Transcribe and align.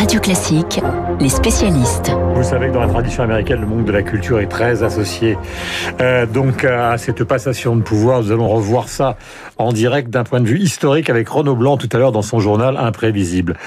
Radio 0.00 0.18
Classique, 0.18 0.80
les 1.20 1.28
spécialistes. 1.28 2.10
Vous 2.34 2.42
savez 2.42 2.68
que 2.68 2.72
dans 2.72 2.80
la 2.80 2.88
tradition 2.88 3.22
américaine, 3.22 3.60
le 3.60 3.66
monde 3.66 3.84
de 3.84 3.92
la 3.92 4.02
culture 4.02 4.40
est 4.40 4.46
très 4.46 4.82
associé 4.82 5.36
euh, 6.00 6.24
donc 6.24 6.64
à 6.64 6.96
cette 6.96 7.22
passation 7.24 7.76
de 7.76 7.82
pouvoir. 7.82 8.22
Nous 8.22 8.32
allons 8.32 8.48
revoir 8.48 8.88
ça 8.88 9.18
en 9.58 9.74
direct 9.74 10.08
d'un 10.08 10.24
point 10.24 10.40
de 10.40 10.46
vue 10.46 10.58
historique 10.58 11.10
avec 11.10 11.28
Renaud 11.28 11.54
Blanc 11.54 11.76
tout 11.76 11.88
à 11.92 11.98
l'heure 11.98 12.12
dans 12.12 12.22
son 12.22 12.40
journal 12.40 12.78
Imprévisible. 12.78 13.58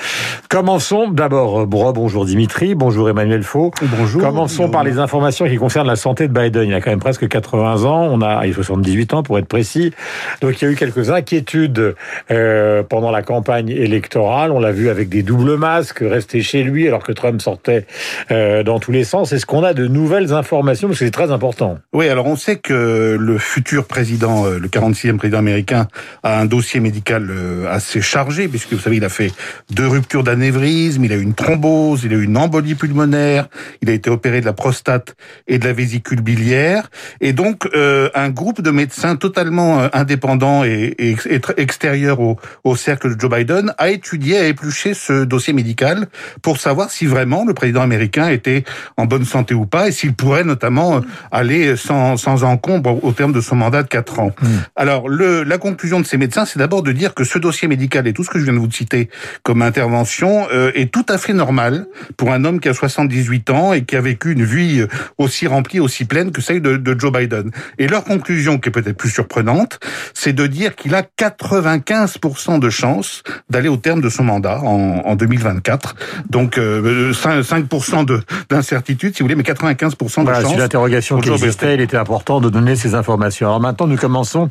Commençons 0.49 1.07
d'abord, 1.07 1.61
euh, 1.61 1.65
bonjour 1.67 2.25
Dimitri, 2.25 2.73
bonjour 2.73 3.07
Emmanuel 3.11 3.43
Faux. 3.43 3.71
Bonjour. 3.95 4.23
Commençons 4.23 4.69
par 4.69 4.83
les 4.83 4.97
informations 4.97 5.45
qui 5.45 5.57
concernent 5.57 5.85
la 5.85 5.95
santé 5.95 6.27
de 6.27 6.33
Biden. 6.33 6.67
Il 6.67 6.73
a 6.73 6.81
quand 6.81 6.89
même 6.89 6.99
presque 6.99 7.27
80 7.27 7.83
ans, 7.83 8.09
on 8.11 8.23
a 8.23 8.47
il 8.47 8.53
a 8.53 8.55
78 8.55 9.13
ans 9.13 9.21
pour 9.21 9.37
être 9.37 9.47
précis. 9.47 9.93
Donc 10.41 10.59
il 10.59 10.65
y 10.65 10.67
a 10.67 10.71
eu 10.71 10.75
quelques 10.75 11.11
inquiétudes 11.11 11.95
euh, 12.31 12.81
pendant 12.81 13.11
la 13.11 13.21
campagne 13.21 13.69
électorale. 13.69 14.51
On 14.51 14.59
l'a 14.59 14.71
vu 14.71 14.89
avec 14.89 15.09
des 15.09 15.21
doubles 15.21 15.57
masques, 15.57 16.01
rester 16.23 16.41
chez 16.41 16.63
lui 16.63 16.87
alors 16.87 17.03
que 17.03 17.11
Trump 17.11 17.41
sortait 17.41 17.85
euh, 18.31 18.63
dans 18.63 18.79
tous 18.79 18.93
les 18.93 19.03
sens. 19.03 19.33
Est-ce 19.33 19.45
qu'on 19.45 19.63
a 19.63 19.73
de 19.73 19.87
nouvelles 19.87 20.31
informations? 20.31 20.87
Parce 20.87 20.99
que 20.99 21.05
c'est 21.05 21.11
très 21.11 21.31
important. 21.31 21.79
Oui, 21.91 22.07
alors 22.07 22.27
on 22.27 22.37
sait 22.37 22.55
que 22.55 23.17
le 23.19 23.37
futur 23.37 23.85
président, 23.85 24.45
euh, 24.45 24.57
le 24.57 24.69
46e 24.69 25.17
président 25.17 25.39
américain, 25.39 25.87
a 26.23 26.39
un 26.39 26.45
dossier 26.45 26.79
médical 26.79 27.27
euh, 27.29 27.69
assez 27.69 27.99
chargé, 27.99 28.47
puisque 28.47 28.71
vous 28.71 28.79
savez, 28.79 28.97
il 28.97 29.03
a 29.03 29.09
fait 29.09 29.33
deux 29.69 29.87
ruptures 29.87 30.23
d'anévrisme, 30.23 31.03
il 31.03 31.11
a 31.11 31.15
eu 31.15 31.21
une 31.21 31.33
thrombose, 31.33 32.05
il 32.05 32.13
a 32.13 32.15
eu 32.15 32.23
une 32.23 32.37
embolie 32.37 32.75
pulmonaire, 32.75 33.49
il 33.81 33.89
a 33.89 33.93
été 33.93 34.09
opéré 34.09 34.39
de 34.39 34.45
la 34.45 34.53
prostate 34.53 35.15
et 35.47 35.59
de 35.59 35.65
la 35.65 35.73
vésicule 35.73 36.21
biliaire. 36.21 36.89
Et 37.19 37.33
donc, 37.33 37.67
un 37.73 38.29
groupe 38.29 38.61
de 38.61 38.71
médecins 38.71 39.15
totalement 39.15 39.87
indépendants 39.93 40.63
et, 40.63 40.95
et 40.97 41.15
extérieurs 41.57 42.19
au 42.19 42.75
cercle 42.75 43.15
de 43.15 43.19
Joe 43.19 43.29
Biden 43.29 43.73
a 43.77 43.89
étudié, 43.89 44.37
a 44.37 44.47
épluché 44.47 44.93
ce 44.93 45.23
dossier 45.25 45.53
médical 45.53 46.07
pour 46.41 46.57
savoir 46.57 46.91
si 46.91 47.05
vraiment 47.05 47.45
le 47.45 47.53
président 47.53 47.81
américain 47.81 48.29
était 48.29 48.63
en 48.97 49.05
bonne 49.05 49.25
santé 49.25 49.53
ou 49.53 49.65
pas 49.65 49.87
et 49.87 49.91
s'il 49.91 50.13
pourrait 50.13 50.43
notamment 50.43 50.97
euh, 50.97 50.99
aller 51.31 51.75
sans, 51.75 52.17
sans 52.17 52.43
encombre 52.43 53.03
au 53.03 53.11
terme 53.11 53.33
de 53.33 53.41
son 53.41 53.55
mandat 53.55 53.83
de 53.83 53.87
4 53.87 54.19
ans. 54.19 54.31
Hmm. 54.41 54.47
Alors, 54.75 55.09
le, 55.09 55.43
la 55.43 55.57
conclusion 55.57 55.99
de 55.99 56.05
ces 56.05 56.17
médecins, 56.17 56.45
c'est 56.45 56.59
d'abord 56.59 56.83
de 56.83 56.91
dire 56.91 57.13
que 57.13 57.23
ce 57.23 57.39
dossier 57.39 57.67
médical 57.67 58.07
et 58.07 58.13
tout 58.13 58.23
ce 58.23 58.29
que 58.29 58.39
je 58.39 58.43
viens 58.43 58.53
de 58.53 58.59
vous 58.59 58.71
citer 58.71 59.09
comme 59.43 59.61
intervention 59.61 60.47
euh, 60.51 60.71
est 60.75 60.91
tout 60.91 61.05
à 61.09 61.17
fait 61.17 61.33
normal 61.33 61.85
pour 62.17 62.31
un 62.31 62.45
homme 62.45 62.59
qui 62.59 62.69
a 62.69 62.73
78 62.73 63.49
ans 63.49 63.73
et 63.73 63.83
qui 63.83 63.95
a 63.95 64.01
vécu 64.01 64.31
une 64.31 64.43
vie 64.43 64.81
euh, 64.81 64.87
aussi 65.17 65.47
remplie, 65.47 65.79
aussi 65.79 66.05
pleine 66.05 66.31
que 66.31 66.41
celle 66.41 66.61
de, 66.61 66.77
de 66.77 66.99
Joe 66.99 67.11
Biden. 67.11 67.51
Et 67.77 67.87
leur 67.87 68.03
conclusion, 68.03 68.57
qui 68.57 68.69
est 68.69 68.71
peut-être 68.71 68.97
plus 68.97 69.09
surprenante, 69.09 69.79
c'est 70.13 70.33
de 70.33 70.47
dire 70.47 70.75
qu'il 70.75 70.95
a 70.95 71.01
95% 71.01 72.59
de 72.59 72.69
chances 72.69 73.23
d'aller 73.49 73.69
au 73.69 73.77
terme 73.77 74.01
de 74.01 74.09
son 74.09 74.23
mandat 74.23 74.59
en, 74.61 75.01
en 75.05 75.15
2024. 75.15 75.95
Donc 76.29 76.57
euh, 76.57 77.11
5%, 77.13 78.21
d'incertitude, 78.49 79.15
si 79.15 79.21
vous 79.21 79.25
voulez, 79.25 79.35
mais 79.35 79.43
95% 79.43 80.19
de 80.19 80.23
voilà, 80.23 80.41
chance. 80.41 80.51
C'est 80.51 80.57
l'interrogation 80.57 81.19
qui 81.19 81.29
existait. 81.29 81.75
Il 81.75 81.81
était 81.81 81.97
important 81.97 82.41
de 82.41 82.49
donner 82.49 82.75
ces 82.75 82.95
informations. 82.95 83.47
Alors 83.47 83.59
maintenant, 83.59 83.87
nous 83.87 83.97
commençons 83.97 84.49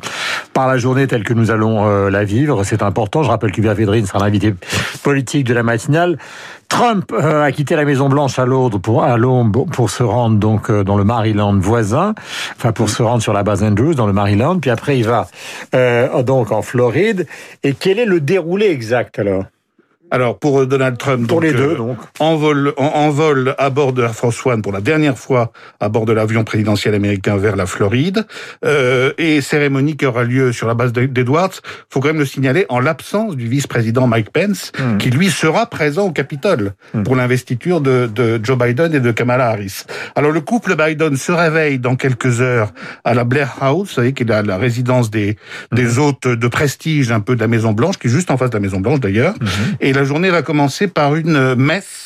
par 0.53 0.67
la 0.67 0.77
journée 0.77 1.07
telle 1.07 1.23
que 1.23 1.33
nous 1.33 1.51
allons 1.51 1.87
euh, 1.87 2.09
la 2.09 2.23
vivre. 2.23 2.63
C'est 2.63 2.83
important. 2.83 3.23
Je 3.23 3.29
rappelle 3.29 3.51
qu'Hubert 3.51 3.75
Védrine 3.75 4.05
sera 4.05 4.19
l'invité 4.19 4.53
politique 5.03 5.45
de 5.45 5.53
la 5.53 5.63
matinale. 5.63 6.17
Trump 6.73 7.11
euh, 7.13 7.43
a 7.43 7.51
quitté 7.51 7.75
la 7.75 7.85
Maison 7.85 8.09
Blanche 8.09 8.39
à 8.39 8.47
Londres 8.47 8.79
pour 8.79 9.03
à 9.03 9.15
Londres 9.15 9.67
pour 9.71 9.91
se 9.91 10.01
rendre 10.01 10.39
donc 10.39 10.71
euh, 10.71 10.83
dans 10.83 10.97
le 10.97 11.03
Maryland 11.03 11.55
voisin, 11.59 12.15
enfin 12.57 12.71
pour 12.71 12.89
se 12.89 13.03
rendre 13.03 13.21
sur 13.21 13.31
la 13.31 13.43
base 13.43 13.61
Andrews 13.61 13.93
dans 13.93 14.07
le 14.07 14.13
Maryland. 14.13 14.57
Puis 14.57 14.71
après, 14.71 14.97
il 14.97 15.05
va 15.05 15.27
euh, 15.75 16.23
donc 16.23 16.51
en 16.51 16.63
Floride. 16.63 17.27
Et 17.61 17.73
quel 17.73 17.99
est 17.99 18.05
le 18.05 18.19
déroulé 18.19 18.71
exact 18.71 19.19
alors? 19.19 19.43
Alors 20.13 20.37
pour 20.37 20.67
Donald 20.67 20.95
Trump, 20.99 21.27
pour 21.27 21.41
les 21.41 21.53
deux, 21.53 21.71
euh, 21.71 21.75
donc 21.75 21.97
en 22.19 22.35
vol, 22.35 22.73
en, 22.77 23.09
vol 23.09 23.55
à 23.57 23.71
bord 23.71 23.93
de 23.93 24.03
Air 24.03 24.13
Force 24.13 24.45
One 24.45 24.61
pour 24.61 24.71
la 24.71 24.79
dernière 24.79 25.17
fois 25.17 25.51
à 25.79 25.89
bord 25.89 26.05
de 26.05 26.13
l'avion 26.13 26.43
présidentiel 26.43 26.93
américain 26.93 27.35
vers 27.35 27.55
la 27.55 27.65
Floride, 27.65 28.27
euh, 28.63 29.11
et 29.17 29.41
cérémonie 29.41 29.97
qui 29.97 30.05
aura 30.05 30.23
lieu 30.23 30.51
sur 30.51 30.67
la 30.67 30.75
base 30.75 30.93
d'Edwards. 30.93 31.53
Faut 31.89 31.99
quand 31.99 32.09
même 32.09 32.19
le 32.19 32.27
signaler 32.27 32.67
en 32.69 32.79
l'absence 32.79 33.35
du 33.35 33.47
vice-président 33.47 34.05
Mike 34.05 34.29
Pence, 34.29 34.71
hmm. 34.77 34.99
qui 34.99 35.09
lui 35.09 35.31
sera 35.31 35.65
présent 35.65 36.05
au 36.05 36.11
Capitole 36.11 36.73
hmm. 36.93 37.01
pour 37.01 37.15
l'investiture 37.15 37.81
de, 37.81 38.05
de, 38.05 38.39
Joe 38.43 38.55
Biden 38.55 38.93
et 38.93 38.99
de 38.99 39.11
Kamala 39.11 39.47
Harris. 39.47 39.85
Alors 40.15 40.29
le 40.29 40.41
couple 40.41 40.75
Biden 40.75 41.15
se 41.15 41.31
réveille 41.31 41.79
dans 41.79 41.95
quelques 41.95 42.39
heures 42.39 42.71
à 43.03 43.15
la 43.15 43.23
Blair 43.23 43.55
House, 43.61 43.87
vous 43.87 43.95
savez, 43.95 44.13
qui 44.13 44.21
est 44.21 44.27
la, 44.27 44.43
la 44.43 44.57
résidence 44.57 45.09
des, 45.09 45.37
des 45.71 45.85
hmm. 45.85 45.99
hôtes 45.99 46.27
de 46.27 46.47
prestige 46.47 47.11
un 47.11 47.19
peu 47.19 47.35
de 47.35 47.41
la 47.41 47.47
Maison 47.47 47.71
Blanche, 47.71 47.97
qui 47.97 48.05
est 48.05 48.11
juste 48.11 48.29
en 48.29 48.37
face 48.37 48.51
de 48.51 48.57
la 48.57 48.61
Maison 48.61 48.79
Blanche 48.79 48.99
d'ailleurs, 48.99 49.33
et 49.81 49.91
la 49.91 50.02
journée 50.03 50.29
va 50.29 50.41
commencer 50.41 50.87
par 50.87 51.15
une 51.15 51.55
messe 51.55 52.02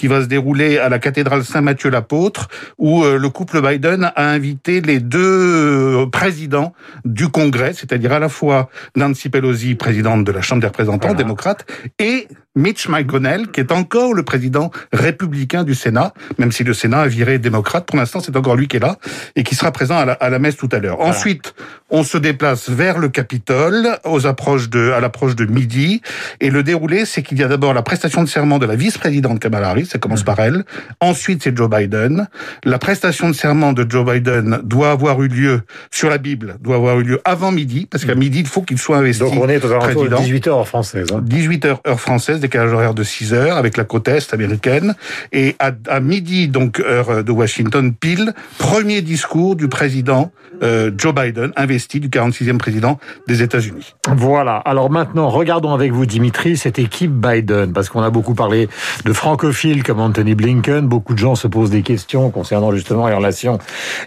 qui 0.00 0.06
va 0.06 0.22
se 0.22 0.28
dérouler 0.28 0.78
à 0.78 0.88
la 0.88 0.98
cathédrale 0.98 1.44
Saint-Matthieu 1.44 1.90
l'Apôtre, 1.90 2.48
où 2.78 3.04
euh, 3.04 3.18
le 3.18 3.28
couple 3.28 3.60
Biden 3.60 4.10
a 4.16 4.30
invité 4.30 4.80
les 4.80 4.98
deux 4.98 5.20
euh, 5.20 6.06
présidents 6.06 6.72
du 7.04 7.28
Congrès, 7.28 7.74
c'est-à-dire 7.74 8.14
à 8.14 8.18
la 8.18 8.30
fois 8.30 8.70
Nancy 8.96 9.28
Pelosi, 9.28 9.74
présidente 9.74 10.24
de 10.24 10.32
la 10.32 10.40
Chambre 10.40 10.62
des 10.62 10.68
représentants, 10.68 11.12
démocrate, 11.12 11.66
et 11.98 12.28
Mitch 12.56 12.88
McConnell, 12.88 13.48
qui 13.48 13.60
est 13.60 13.70
encore 13.72 14.12
le 14.12 14.24
président 14.24 14.70
républicain 14.92 15.62
du 15.62 15.74
Sénat, 15.74 16.12
même 16.38 16.50
si 16.50 16.64
le 16.64 16.74
Sénat 16.74 17.02
a 17.02 17.06
viré 17.06 17.38
démocrate. 17.38 17.86
Pour 17.86 17.96
l'instant, 17.96 18.18
c'est 18.20 18.36
encore 18.36 18.56
lui 18.56 18.66
qui 18.66 18.78
est 18.78 18.80
là 18.80 18.96
et 19.36 19.44
qui 19.44 19.54
sera 19.54 19.70
présent 19.70 19.96
à 19.96 20.04
la, 20.04 20.12
à 20.14 20.30
la 20.30 20.40
messe 20.40 20.56
tout 20.56 20.68
à 20.72 20.78
l'heure. 20.78 21.00
Ensuite, 21.00 21.54
on 21.90 22.02
se 22.02 22.18
déplace 22.18 22.68
vers 22.68 22.98
le 22.98 23.08
Capitole, 23.08 23.98
aux 24.04 24.26
approches 24.26 24.68
de, 24.68 24.90
à 24.90 25.00
l'approche 25.00 25.36
de 25.36 25.44
midi. 25.44 26.02
Et 26.40 26.50
le 26.50 26.64
déroulé, 26.64 27.04
c'est 27.04 27.22
qu'il 27.22 27.38
y 27.38 27.44
a 27.44 27.48
d'abord 27.48 27.72
la 27.72 27.82
prestation 27.82 28.22
de 28.24 28.28
serment 28.28 28.58
de 28.58 28.66
la 28.66 28.74
vice-présidente 28.74 29.38
Kamala 29.38 29.70
Harris, 29.70 29.89
ça 29.90 29.98
commence 29.98 30.22
par 30.22 30.38
elle. 30.38 30.64
Ensuite, 31.00 31.42
c'est 31.42 31.56
Joe 31.56 31.68
Biden. 31.68 32.28
La 32.64 32.78
prestation 32.78 33.28
de 33.28 33.34
serment 33.34 33.72
de 33.72 33.84
Joe 33.88 34.04
Biden 34.04 34.60
doit 34.62 34.90
avoir 34.90 35.22
eu 35.22 35.28
lieu 35.28 35.62
sur 35.90 36.08
la 36.08 36.18
Bible, 36.18 36.56
doit 36.60 36.76
avoir 36.76 37.00
eu 37.00 37.02
lieu 37.02 37.20
avant 37.24 37.52
midi, 37.52 37.86
parce 37.90 38.04
qu'à 38.04 38.14
midi, 38.14 38.40
il 38.40 38.46
faut 38.46 38.62
qu'il 38.62 38.78
soit 38.78 38.98
investi. 38.98 39.22
Donc 39.22 39.34
on 39.36 39.48
est 39.48 39.64
aux 39.64 40.08
18 40.08 40.46
heures 40.48 40.68
française. 40.68 41.08
Hein. 41.12 41.20
18 41.22 41.64
heures 41.64 41.80
heure 41.86 42.00
française 42.00 42.40
décalage 42.40 42.72
horaire 42.72 42.94
de 42.94 43.02
6 43.02 43.34
heures 43.34 43.56
avec 43.56 43.76
la 43.76 43.84
côte 43.84 44.08
est 44.08 44.32
américaine. 44.32 44.94
Et 45.32 45.56
à, 45.58 45.72
à 45.88 46.00
midi, 46.00 46.48
donc 46.48 46.80
heure 46.80 47.24
de 47.24 47.32
Washington, 47.32 47.92
pile, 47.92 48.32
premier 48.58 49.02
discours 49.02 49.56
du 49.56 49.68
président 49.68 50.32
euh, 50.62 50.90
Joe 50.96 51.14
Biden, 51.14 51.52
investi 51.56 52.00
du 52.00 52.08
46e 52.08 52.58
président 52.58 52.98
des 53.26 53.42
États-Unis. 53.42 53.94
Voilà. 54.08 54.56
Alors 54.56 54.90
maintenant, 54.90 55.28
regardons 55.28 55.72
avec 55.72 55.92
vous, 55.92 56.04
Dimitri, 56.04 56.56
cette 56.56 56.78
équipe 56.78 57.12
Biden, 57.12 57.72
parce 57.72 57.88
qu'on 57.88 58.02
a 58.02 58.10
beaucoup 58.10 58.34
parlé 58.34 58.68
de 59.04 59.12
francophiles 59.12 59.79
comme 59.82 60.00
Anthony 60.00 60.34
Blinken. 60.34 60.86
Beaucoup 60.86 61.14
de 61.14 61.18
gens 61.18 61.34
se 61.34 61.48
posent 61.48 61.70
des 61.70 61.82
questions 61.82 62.30
concernant 62.30 62.72
justement 62.72 63.08
les 63.08 63.14
relations 63.14 63.58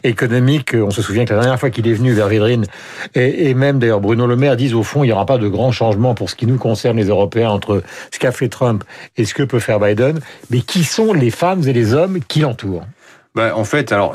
économiques. 0.04 0.76
On 0.76 0.92
se 0.92 1.02
souvient 1.02 1.26
que 1.26 1.34
la 1.34 1.42
dernière 1.42 1.60
fois 1.60 1.70
qu'il 1.70 1.88
est 1.88 1.94
venu 1.94 2.14
vers 2.14 2.28
Védrine, 2.28 2.66
et, 3.16 3.54
même 3.54 3.80
d'ailleurs 3.80 4.02
Bruno 4.02 4.28
Le 4.28 4.36
Maire 4.36 4.56
disent 4.56 4.74
au 4.74 4.84
fond, 4.84 5.04
il 5.04 5.08
n'y 5.08 5.14
aura 5.14 5.26
pas 5.26 5.38
de 5.38 5.48
grands 5.48 5.72
changements 5.72 6.16
pour 6.16 6.30
ce 6.30 6.36
qui 6.36 6.46
nous 6.46 6.58
concerne 6.58 6.98
les 6.98 7.08
Européens 7.08 7.50
entre 7.50 7.84
ce 8.12 8.20
qu'a 8.20 8.32
fait 8.32 8.50
Trump 8.50 8.84
et 9.18 9.26
ce 9.26 9.34
que 9.34 9.44
peut 9.44 9.60
faire 9.60 9.80
Biden. 9.80 10.20
Mais 10.50 10.62
qui 10.62 10.84
sont 10.84 11.14
les 11.14 11.32
femmes 11.32 11.68
et 11.68 11.74
les 11.74 11.94
hommes 11.94 12.20
qui 12.28 12.40
l'entourent? 12.40 12.86
Ben, 13.36 13.52
en 13.56 13.64
fait, 13.64 13.92
alors 13.92 14.14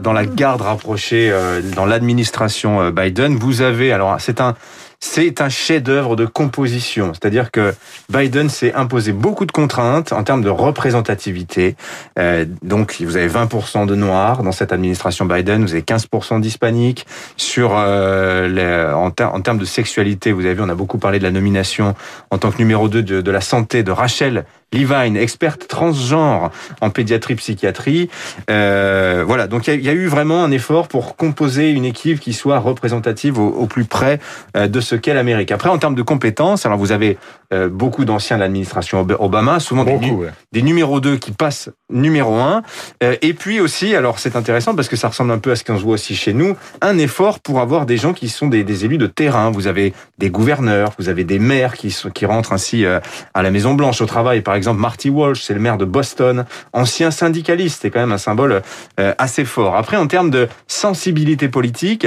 dans 0.00 0.12
la 0.14 0.24
garde 0.24 0.62
rapprochée 0.62 1.30
euh, 1.30 1.60
dans 1.74 1.84
l'administration 1.84 2.80
euh, 2.80 2.90
Biden, 2.90 3.36
vous 3.36 3.60
avez 3.60 3.92
alors 3.92 4.16
c'est 4.18 4.40
un 4.40 4.54
c'est 5.00 5.40
un 5.40 5.48
chef-d'œuvre 5.48 6.16
de 6.16 6.26
composition. 6.26 7.12
C'est-à-dire 7.12 7.50
que 7.50 7.74
Biden 8.08 8.48
s'est 8.48 8.72
imposé 8.74 9.12
beaucoup 9.12 9.46
de 9.46 9.52
contraintes 9.52 10.12
en 10.12 10.22
termes 10.24 10.42
de 10.42 10.48
représentativité. 10.48 11.76
Euh, 12.18 12.44
donc, 12.62 12.96
vous 13.00 13.16
avez 13.16 13.28
20% 13.28 13.86
de 13.86 13.94
noirs 13.94 14.42
dans 14.42 14.52
cette 14.52 14.72
administration 14.72 15.26
Biden, 15.26 15.62
vous 15.62 15.72
avez 15.72 15.82
15% 15.82 16.40
d'hispaniques. 16.40 17.06
Sur 17.36 17.72
euh, 17.74 18.48
les, 18.48 18.94
en, 18.94 19.06
en, 19.06 19.40
termes 19.40 19.58
de 19.58 19.64
sexualité, 19.64 20.32
vous 20.32 20.44
avez 20.44 20.54
vu, 20.54 20.62
on 20.62 20.68
a 20.68 20.74
beaucoup 20.74 20.98
parlé 20.98 21.18
de 21.18 21.24
la 21.24 21.30
nomination 21.30 21.94
en 22.30 22.38
tant 22.38 22.50
que 22.50 22.58
numéro 22.58 22.88
2 22.88 23.02
de, 23.02 23.20
de 23.20 23.30
la 23.30 23.40
santé 23.40 23.82
de 23.82 23.90
Rachel 23.90 24.44
Levine, 24.72 25.16
experte 25.16 25.68
transgenre 25.68 26.50
en 26.80 26.90
pédiatrie 26.90 27.36
psychiatrie. 27.36 28.10
Euh, 28.50 29.24
voilà, 29.26 29.46
donc 29.46 29.68
il 29.68 29.80
y, 29.80 29.84
y, 29.84 29.88
a 29.88 29.92
eu 29.92 30.06
vraiment 30.06 30.42
un 30.42 30.50
effort 30.50 30.88
pour 30.88 31.16
composer 31.16 31.70
une 31.70 31.84
équipe 31.84 32.18
qui 32.20 32.32
soit 32.32 32.58
représentative 32.58 33.38
au, 33.38 33.46
au 33.46 33.66
plus 33.66 33.84
près 33.84 34.18
euh, 34.56 34.66
de 34.66 34.80
ce 34.80 34.96
qu'est 34.96 35.14
l'Amérique. 35.14 35.52
Après, 35.52 35.70
en 35.70 35.78
termes 35.78 35.94
de 35.94 36.02
compétences, 36.02 36.66
alors 36.66 36.78
vous 36.78 36.90
avez 36.90 37.16
euh, 37.52 37.68
beaucoup 37.68 38.04
d'anciens 38.04 38.36
de 38.36 38.42
l'administration 38.42 39.06
Obama, 39.20 39.60
souvent 39.60 39.84
beaucoup, 39.84 40.04
des, 40.04 40.10
ouais. 40.10 40.30
des, 40.52 40.62
numéros 40.62 41.00
2 41.00 41.16
qui 41.16 41.30
passent 41.30 41.70
numéro 41.88 42.34
1. 42.34 42.62
Euh, 43.04 43.16
et 43.22 43.34
puis 43.34 43.60
aussi, 43.60 43.94
alors 43.94 44.18
c'est 44.18 44.34
intéressant 44.34 44.74
parce 44.74 44.88
que 44.88 44.96
ça 44.96 45.08
ressemble 45.08 45.30
un 45.30 45.38
peu 45.38 45.52
à 45.52 45.56
ce 45.56 45.62
qu'on 45.62 45.78
se 45.78 45.84
voit 45.84 45.94
aussi 45.94 46.16
chez 46.16 46.32
nous, 46.32 46.56
un 46.80 46.98
effort 46.98 47.38
pour 47.38 47.60
avoir 47.60 47.86
des 47.86 47.98
gens 47.98 48.12
qui 48.12 48.28
sont 48.28 48.48
des, 48.48 48.64
des 48.64 48.84
élus 48.84 48.98
de 48.98 49.06
terrain. 49.06 49.50
Vous 49.52 49.68
avez 49.68 49.92
des 50.18 50.28
gouverneurs, 50.28 50.90
vous 50.98 51.08
avez 51.08 51.22
des 51.22 51.38
maires 51.38 51.74
qui, 51.74 51.92
sont, 51.92 52.10
qui 52.10 52.26
rentrent 52.26 52.52
ainsi 52.52 52.84
à 52.84 53.42
la 53.42 53.50
Maison 53.52 53.74
Blanche 53.74 54.00
au 54.00 54.06
travail, 54.06 54.40
par 54.40 54.55
exemple 54.56 54.80
Marty 54.80 55.10
Walsh, 55.10 55.42
c'est 55.42 55.54
le 55.54 55.60
maire 55.60 55.78
de 55.78 55.84
Boston, 55.84 56.44
ancien 56.72 57.10
syndicaliste, 57.10 57.80
c'est 57.82 57.90
quand 57.90 58.00
même 58.00 58.12
un 58.12 58.18
symbole 58.18 58.62
euh, 59.00 59.14
assez 59.18 59.44
fort. 59.44 59.76
Après, 59.76 59.96
en 59.96 60.06
termes 60.06 60.30
de 60.30 60.48
sensibilité 60.66 61.48
politique, 61.48 62.06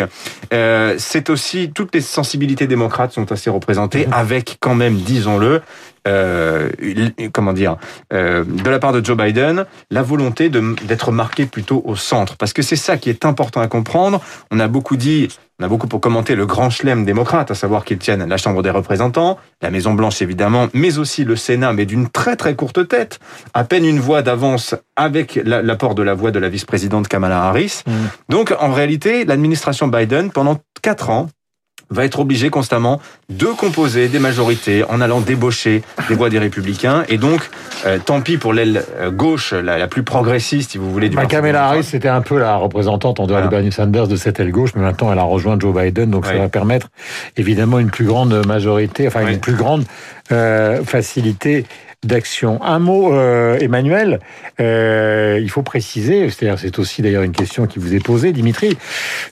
euh, 0.53 0.95
c'est 0.97 1.29
aussi 1.29 1.71
toutes 1.73 1.93
les 1.93 2.01
sensibilités 2.01 2.67
démocrates 2.67 3.11
sont 3.11 3.31
assez 3.31 3.49
représentées, 3.49 4.07
mhm. 4.07 4.13
avec 4.13 4.57
quand 4.59 4.75
même, 4.75 4.95
disons-le, 4.97 5.61
euh, 6.09 6.69
comment 7.31 7.53
dire, 7.53 7.77
euh, 8.13 8.43
de 8.43 8.69
la 8.69 8.79
part 8.79 8.93
de 8.93 9.03
Joe 9.03 9.15
Biden, 9.15 9.65
la 9.91 10.01
volonté 10.01 10.49
d'être 10.49 11.11
marqué 11.11 11.45
plutôt 11.45 11.81
au 11.85 11.95
centre, 11.95 12.35
parce 12.37 12.53
que 12.53 12.61
c'est 12.61 12.75
ça 12.75 12.97
qui 12.97 13.09
est 13.09 13.25
important 13.25 13.61
à 13.61 13.67
comprendre. 13.67 14.21
On 14.51 14.59
a 14.59 14.67
beaucoup 14.67 14.97
dit, 14.97 15.29
on 15.59 15.65
a 15.65 15.67
beaucoup 15.67 15.87
pour 15.87 16.01
commenter 16.01 16.35
le 16.35 16.45
grand 16.45 16.69
chelem 16.69 17.05
démocrate, 17.05 17.51
à 17.51 17.55
savoir 17.55 17.85
qu'ils 17.85 17.99
tiennent 17.99 18.27
la 18.27 18.37
Chambre 18.37 18.63
des 18.63 18.69
représentants, 18.69 19.37
la 19.61 19.69
Maison 19.69 19.93
Blanche 19.93 20.21
évidemment, 20.21 20.67
mais 20.73 20.97
aussi 20.97 21.23
le 21.23 21.35
Sénat, 21.35 21.73
mais 21.73 21.85
d'une 21.85 22.09
très 22.09 22.35
très 22.35 22.55
courte 22.55 22.87
tête, 22.87 23.19
à 23.53 23.63
peine 23.63 23.85
une 23.85 23.99
voix 23.99 24.21
d'avance 24.21 24.75
avec 24.95 25.39
l'apport 25.43 25.95
de 25.95 26.03
la 26.03 26.13
voix 26.13 26.31
de 26.31 26.39
la 26.39 26.49
vice-présidente 26.49 27.07
Kamala 27.07 27.43
Harris. 27.43 27.83
Mmh. 27.85 27.91
Donc 28.29 28.53
en 28.59 28.73
réalité, 28.73 29.25
l'administration 29.25 29.87
Biden, 29.87 30.31
pendant 30.31 30.59
quatre 30.81 31.09
ans, 31.09 31.29
va 31.89 32.05
être 32.05 32.19
obligé 32.19 32.49
constamment 32.49 33.01
de 33.29 33.45
composer 33.47 34.07
des 34.07 34.19
majorités 34.19 34.83
en 34.83 35.01
allant 35.01 35.21
débaucher 35.21 35.81
des 36.07 36.15
voix 36.15 36.29
des 36.29 36.39
républicains. 36.39 37.03
Et 37.09 37.17
donc, 37.17 37.49
euh, 37.85 37.97
tant 38.03 38.21
pis 38.21 38.37
pour 38.37 38.53
l'aile 38.53 38.83
euh, 38.99 39.11
gauche, 39.11 39.53
la, 39.53 39.87
plus 39.87 40.03
progressiste, 40.03 40.71
si 40.71 40.77
vous 40.77 40.91
voulez, 40.91 41.09
du 41.09 41.15
bah, 41.15 41.25
Kamala 41.25 41.65
Harris, 41.65 41.83
c'était 41.83 42.07
un 42.07 42.21
peu 42.21 42.37
la 42.39 42.55
représentante 42.55 43.19
en 43.19 43.27
dehors 43.27 43.41
de 43.41 43.47
Bernie 43.47 43.71
Sanders 43.71 44.07
de 44.07 44.15
cette 44.15 44.39
aile 44.39 44.51
gauche, 44.51 44.71
mais 44.75 44.81
maintenant 44.81 45.11
elle 45.11 45.19
a 45.19 45.23
rejoint 45.23 45.57
Joe 45.59 45.75
Biden, 45.75 46.11
donc 46.11 46.25
ça 46.25 46.33
va 46.33 46.49
permettre 46.49 46.87
évidemment 47.37 47.79
une 47.79 47.89
plus 47.89 48.05
grande 48.05 48.45
majorité, 48.45 49.07
enfin 49.07 49.27
une 49.27 49.39
plus 49.39 49.55
grande 49.55 49.85
euh, 50.31 50.83
facilité 50.83 51.65
d'action. 52.05 52.63
Un 52.63 52.79
mot, 52.79 53.13
euh, 53.13 53.57
Emmanuel, 53.59 54.19
euh, 54.61 55.37
il 55.41 55.49
faut 55.49 55.63
préciser, 55.63 56.29
c'est-à-dire 56.29 56.57
c'est 56.57 56.79
aussi 56.79 57.01
d'ailleurs 57.01 57.23
une 57.23 57.33
question 57.33 57.67
qui 57.67 57.77
vous 57.77 57.93
est 57.93 58.03
posée, 58.03 58.31
Dimitri. 58.31 58.77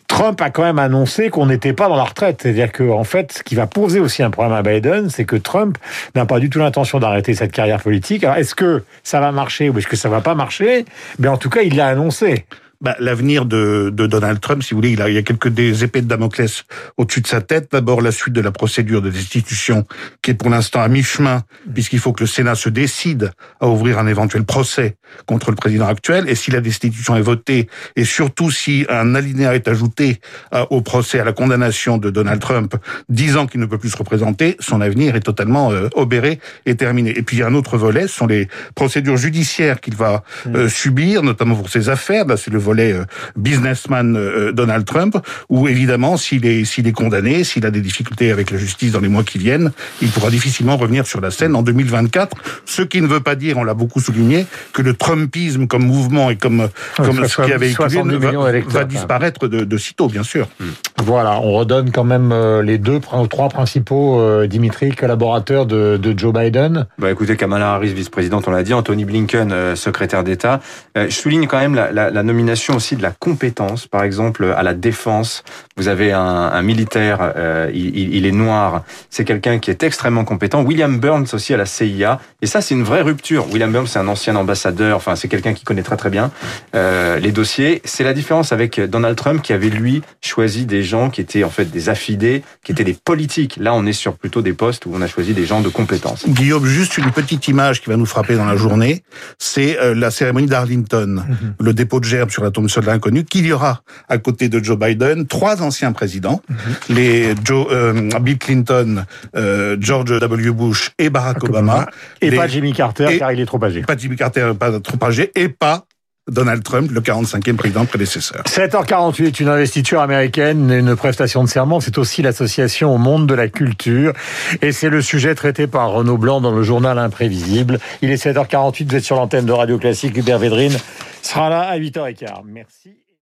Trump 0.08 0.42
a 0.42 0.50
quand 0.50 0.64
même 0.64 0.80
annoncé 0.80 1.30
qu'on 1.30 1.46
n'était 1.46 1.72
pas 1.72 1.88
dans 1.88 1.96
la 1.96 2.04
retraite, 2.04 2.40
c'est-à-dire 2.42 2.72
que 2.72 2.84
en 2.90 3.06
fait, 3.06 3.32
ce 3.32 3.44
qui 3.44 3.56
va 3.56 3.68
poser 3.68 4.00
aussi 4.02 4.22
un 4.22 4.32
problème 4.32 4.54
à 4.54 4.64
Biden, 4.64 5.10
c'est 5.10 5.26
que 5.26 5.38
Trump 5.38 5.78
n'a 6.16 6.26
pas 6.26 6.40
du 6.40 6.50
tout 6.50 6.60
l'intention 6.60 7.00
d'arrêter 7.00 7.34
cette 7.34 7.54
carrière 7.54 7.82
politique. 7.82 8.24
Alors 8.26 8.36
est-ce 8.36 8.56
que 8.56 8.84
ça 9.04 9.22
va 9.22 9.32
marcher 9.32 9.70
ou 9.70 9.78
est-ce 9.78 9.88
que 9.88 9.96
ça 9.96 10.10
va 10.10 10.20
pas 10.20 10.36
marcher? 10.36 10.86
Mais 11.20 11.30
en 11.30 11.38
tout 11.38 11.50
cas, 11.50 11.62
il 11.62 11.78
l'a 11.78 11.88
annoncé 11.88 12.46
bah, 12.82 12.96
l'avenir 13.00 13.46
de, 13.46 13.92
de, 13.94 14.08
Donald 14.08 14.40
Trump, 14.40 14.64
si 14.64 14.72
vous 14.72 14.78
voulez, 14.78 14.92
il, 14.92 15.02
a, 15.02 15.10
il 15.10 15.16
y 15.16 15.18
a 15.18 15.24
quelques 15.24 15.48
des 15.48 15.84
épées 15.84 16.02
de 16.02 16.08
Damoclès 16.08 16.64
au-dessus 16.98 17.22
de 17.22 17.28
sa 17.28 17.42
tête. 17.42 17.70
D'abord, 17.72 18.02
la 18.02 18.12
suite 18.12 18.34
de 18.34 18.42
la 18.42 18.52
procédure 18.52 19.02
de 19.02 19.10
destitution, 19.10 19.86
qui 20.22 20.32
est 20.32 20.34
pour 20.34 20.50
l'instant 20.50 20.82
à 20.82 20.88
mi-chemin, 20.88 21.44
puisqu'il 21.74 22.00
faut 22.00 22.14
que 22.14 22.24
le 22.24 22.28
Sénat 22.28 22.56
se 22.56 22.70
décide 22.70 23.32
à 23.60 23.68
ouvrir 23.68 24.00
un 24.00 24.08
éventuel 24.08 24.44
procès 24.44 24.98
contre 25.26 25.50
le 25.50 25.56
président 25.56 25.88
actuel. 25.88 26.30
Et 26.30 26.36
si 26.36 26.52
la 26.52 26.62
destitution 26.62 27.16
est 27.16 27.22
votée, 27.22 27.68
et 27.96 28.06
surtout 28.06 28.52
si 28.52 28.86
un 28.90 29.16
alinéa 29.16 29.56
est 29.56 29.68
ajouté 29.68 30.20
euh, 30.54 30.66
au 30.70 30.82
procès, 30.82 31.20
à 31.20 31.24
la 31.24 31.34
condamnation 31.34 31.98
de 31.98 32.10
Donald 32.10 32.42
Trump, 32.42 32.76
disant 33.10 33.48
qu'il 33.48 33.60
ne 33.60 33.66
peut 33.66 33.78
plus 33.78 33.90
se 33.90 33.98
représenter, 33.98 34.56
son 34.60 34.82
avenir 34.82 35.16
est 35.16 35.22
totalement 35.22 35.72
euh, 35.72 35.90
obéré 35.96 36.40
et 36.66 36.76
terminé. 36.76 37.18
Et 37.18 37.24
puis 37.24 37.38
il 37.38 37.40
y 37.40 37.44
a 37.44 37.48
un 37.48 37.54
autre 37.54 37.78
volet, 37.78 38.08
ce 38.08 38.16
sont 38.16 38.28
les 38.28 38.48
procédures 38.76 39.18
judiciaires 39.18 39.80
qu'il 39.80 39.96
va 39.96 40.24
euh, 40.48 40.70
subir, 40.70 41.24
notamment 41.24 41.56
pour 41.56 41.70
ses 41.70 41.90
affaires. 41.90 42.26
Là, 42.26 42.38
c'est 42.38 42.52
le 42.52 42.60
volet 42.68 42.92
euh, 42.92 43.06
businessman 43.38 44.18
euh, 44.18 44.52
Donald 44.52 44.86
Trump, 44.86 45.18
où 45.48 45.68
évidemment, 45.70 46.18
s'il 46.18 46.46
est, 46.46 46.66
s'il 46.66 46.86
est 46.88 46.92
condamné, 46.92 47.46
s'il 47.46 47.66
a 47.66 47.72
des 47.72 47.80
difficultés 47.80 48.30
avec 48.32 48.52
la 48.52 48.58
justice 48.58 48.92
dans 48.92 49.00
les 49.00 49.08
mois 49.08 49.24
qui 49.24 49.38
viennent, 49.38 49.72
il 50.02 50.10
pourra 50.10 50.30
difficilement 50.30 50.76
revenir 50.76 51.08
sur 51.08 51.22
la 51.22 51.32
scène 51.32 51.56
en 51.56 51.62
2024. 51.62 52.36
Ce 52.66 52.82
qui 52.82 53.02
ne 53.02 53.08
veut 53.08 53.22
pas 53.22 53.36
dire, 53.36 53.58
on 53.58 53.64
l'a 53.64 53.74
beaucoup 53.74 54.02
souligné, 54.02 54.46
que 54.74 54.82
le 54.82 54.94
Trumpisme 54.94 55.68
comme 55.68 55.86
mouvement 55.86 56.30
et 56.30 56.36
comme, 56.36 56.68
comme 56.98 57.26
ce 57.26 57.42
qui 57.42 57.54
avait 57.54 57.72
été 57.72 58.02
va, 58.02 58.52
va 58.68 58.84
disparaître 58.84 59.48
de, 59.48 59.64
de 59.64 59.78
sitôt, 59.78 60.10
bien 60.10 60.24
sûr. 60.24 60.50
Hmm. 60.60 60.66
Voilà, 61.04 61.40
on 61.40 61.54
redonne 61.54 61.92
quand 61.92 62.04
même 62.04 62.32
euh, 62.34 62.62
les 62.62 62.78
deux, 62.78 63.00
trois 63.30 63.50
principaux, 63.50 64.22
Dimitri, 64.48 64.92
collaborateurs 64.92 65.66
de, 65.66 65.98
de, 65.98 66.18
Joe 66.18 66.34
Biden. 66.34 66.86
Bah 66.98 67.12
écoutez, 67.12 67.38
Kamala 67.38 67.74
Harris, 67.74 67.94
vice-présidente, 67.94 68.46
on 68.48 68.52
l'a 68.52 68.64
dit, 68.64 68.74
Anthony 68.74 69.06
Blinken, 69.06 69.76
secrétaire 69.76 70.24
d'État. 70.24 70.60
je 70.96 71.10
souligne 71.10 71.48
quand 71.48 71.60
même 71.60 71.76
la, 71.76 71.92
la, 71.92 72.10
la 72.10 72.24
nomination 72.24 72.57
aussi 72.70 72.96
de 72.96 73.02
la 73.02 73.12
compétence. 73.12 73.88
Par 73.88 74.04
exemple, 74.04 74.54
à 74.56 74.64
la 74.64 74.74
défense, 74.74 75.44
vous 75.78 75.88
avez 75.88 76.12
un, 76.12 76.22
un 76.22 76.62
militaire, 76.62 77.34
euh, 77.36 77.70
il, 77.74 78.16
il, 78.16 78.26
est 78.26 78.32
noir, 78.32 78.84
c'est 79.10 79.26
quelqu'un 79.26 79.60
qui 79.60 79.70
est 79.70 79.84
extrêmement 79.84 80.26
compétent. 80.26 80.62
William 80.64 81.00
Burns 81.00 81.28
aussi 81.34 81.54
à 81.54 81.58
la 81.58 81.66
CIA. 81.66 82.20
Et 82.42 82.48
ça, 82.48 82.62
c'est 82.62 82.76
une 82.76 82.84
vraie 82.84 83.02
rupture. 83.02 83.48
William 83.52 83.72
Burns, 83.72 83.88
c'est 83.88 84.00
un 84.00 84.08
ancien 84.08 84.36
ambassadeur, 84.36 84.98
enfin, 84.98 85.16
c'est 85.16 85.28
quelqu'un 85.28 85.54
qui 85.54 85.64
connaît 85.64 85.84
très 85.84 85.98
très 85.98 86.10
bien 86.10 86.32
euh, 86.76 87.20
les 87.20 87.32
dossiers. 87.32 87.82
C'est 87.86 88.04
la 88.04 88.14
différence 88.14 88.52
avec 88.52 88.80
Donald 88.80 89.16
Trump 89.16 89.42
qui 89.42 89.54
avait, 89.54 89.70
lui, 89.70 90.02
choisi 90.22 90.66
des 90.66 90.84
gens 90.84 91.10
qui 91.10 91.22
étaient 91.22 91.44
en 91.44 91.50
fait 91.50 91.66
des 91.66 91.90
affidés, 91.90 92.44
qui 92.64 92.72
étaient 92.72 92.84
des 92.84 92.94
politiques. 92.94 93.58
Là, 93.60 93.74
on 93.74 93.86
est 93.86 93.94
sur 93.94 94.16
plutôt 94.16 94.42
des 94.42 94.54
postes 94.54 94.86
où 94.86 94.92
on 94.94 95.02
a 95.02 95.08
choisi 95.08 95.34
des 95.34 95.46
gens 95.46 95.62
de 95.62 95.70
compétence. 95.70 96.28
Guillaume, 96.28 96.66
juste 96.66 96.98
une 96.98 97.12
petite 97.12 97.48
image 97.48 97.82
qui 97.82 97.90
va 97.90 97.98
nous 97.98 98.06
frapper 98.06 98.36
dans 98.36 98.46
la 98.46 98.56
journée, 98.56 99.04
c'est 99.38 99.80
euh, 99.80 99.94
la 99.94 100.12
cérémonie 100.12 100.48
d'Arlington, 100.48 101.24
mhm. 101.28 101.54
le 101.60 101.74
dépôt 101.74 102.00
de 102.00 102.06
gerbes 102.06 102.32
sur 102.32 102.44
la 102.44 102.47
tombe 102.52 102.68
de 102.68 102.86
l'inconnu, 102.86 103.24
qu'il 103.24 103.46
y 103.46 103.52
aura 103.52 103.82
à 104.10 104.18
côté 104.18 104.50
de 104.50 104.64
Joe 104.64 104.78
Biden 104.78 105.26
trois 105.28 105.62
anciens 105.62 105.92
présidents, 105.92 106.42
mhm. 106.50 106.58
les 106.90 107.36
Joe, 107.44 107.68
euh, 107.72 108.10
Bill 108.22 108.38
Clinton, 108.38 109.06
euh, 109.36 109.78
George 109.80 110.20
W. 110.20 110.52
Bush 110.52 110.92
et 111.00 111.10
Barack 111.10 111.44
Obama. 111.44 111.88
Et 112.22 112.32
pas 112.32 112.48
Jimmy 112.48 112.74
Carter, 112.74 113.18
car 113.18 113.32
il 113.32 113.40
est 113.40 113.46
trop 113.46 113.64
âgé. 113.64 113.82
Pas 113.82 113.98
Jimmy 113.98 114.16
Carter, 114.16 114.52
pas 114.58 114.80
trop 114.80 114.98
âgé, 115.04 115.32
et 115.36 115.50
pas 115.50 115.86
Donald 116.30 116.62
Trump, 116.64 116.92
le 116.92 117.02
45e 117.02 117.56
président 117.56 117.86
prédécesseur. 117.86 118.44
7h48, 118.44 119.42
une 119.42 119.48
investiture 119.48 120.02
américaine, 120.02 120.72
une 120.72 120.96
prestation 120.96 121.44
de 121.44 121.50
serment, 121.50 121.80
c'est 121.80 121.98
aussi 121.98 122.22
l'association 122.22 122.94
au 122.94 122.98
monde 122.98 123.28
de 123.28 123.34
la 123.34 123.48
culture. 123.48 124.14
Et 124.62 124.72
c'est 124.72 124.90
le 124.90 125.02
sujet 125.02 125.36
traité 125.36 125.68
par 125.68 125.92
Renaud 125.92 126.18
Blanc 126.18 126.42
dans 126.42 126.52
le 126.52 126.64
journal 126.64 126.98
Imprévisible. 127.00 127.80
Il 128.02 128.12
est 128.12 128.22
7h48, 128.22 128.90
vous 128.90 128.96
êtes 128.96 129.04
sur 129.04 129.16
l'antenne 129.16 129.46
de 129.46 129.54
Radio 129.54 129.78
Classique, 129.78 130.18
Hubert 130.18 130.40
Védrine 130.40 130.78
sera 131.28 131.50
là 131.50 131.62
à 131.62 131.78
8h15. 131.78 132.44
Merci. 132.46 132.98